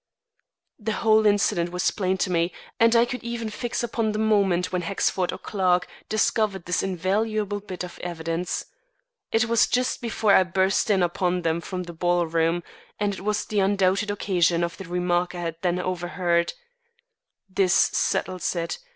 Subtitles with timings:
[0.79, 4.71] The whole incident was plain to me, and I could even fix upon the moment
[4.71, 8.65] when Hexford or Clarke discovered this invaluable bit of evidence.
[9.31, 12.63] It was just before I burst in upon them from the ballroom,
[12.99, 16.53] and it was the undoubted occasion of the remark I then overheard:
[17.55, 18.79] "_This settles it.